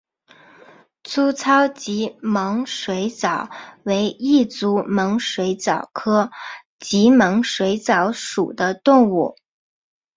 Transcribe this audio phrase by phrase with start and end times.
[1.03, 3.51] 粗糙棘猛水蚤
[3.83, 6.31] 为异足猛水蚤科
[6.79, 9.35] 棘猛水蚤属的动物。